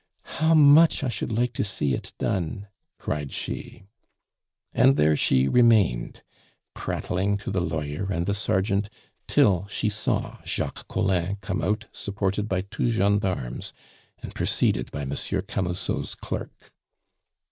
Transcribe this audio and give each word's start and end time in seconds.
"How 0.41 0.55
much 0.55 1.03
I 1.03 1.09
should 1.09 1.31
like 1.31 1.53
to 1.53 1.63
see 1.63 1.93
it 1.93 2.11
done!" 2.17 2.69
cried 2.97 3.31
she. 3.31 3.83
And 4.73 4.95
there 4.95 5.15
she 5.15 5.47
remained, 5.47 6.23
prattling 6.73 7.37
to 7.37 7.51
the 7.51 7.61
lawyer 7.61 8.07
and 8.11 8.25
the 8.25 8.33
sergeant, 8.33 8.89
till 9.27 9.67
she 9.67 9.89
saw 9.89 10.39
Jacques 10.43 10.87
Collin 10.87 11.35
come 11.41 11.61
out 11.61 11.85
supported 11.91 12.49
by 12.49 12.61
two 12.61 12.89
gendarmes, 12.89 13.73
and 14.23 14.33
preceded 14.33 14.89
by 14.89 15.05
Monsieur 15.05 15.43
Camusot's 15.43 16.15
clerk. 16.15 16.71